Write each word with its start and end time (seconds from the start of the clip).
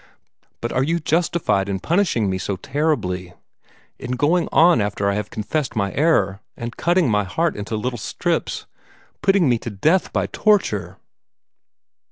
But 0.61 0.71
are 0.73 0.81
you 0.81 0.99
justified 0.99 1.69
in 1.69 1.79
punishing 1.79 2.27
me 2.27 2.39
so 2.39 2.55
terribly 2.55 3.35
in 3.99 4.13
going 4.13 4.49
on 4.51 4.81
after 4.81 5.11
I 5.11 5.13
have 5.13 5.29
confessed 5.29 5.75
my 5.75 5.93
error, 5.93 6.41
and 6.57 6.75
cutting 6.75 7.07
my 7.07 7.23
heart 7.23 7.55
into 7.55 7.75
little 7.75 7.99
strips, 7.99 8.65
putting 9.21 9.47
me 9.47 9.59
to 9.59 9.69
death 9.69 10.11
by 10.11 10.25
torture?" 10.25 10.97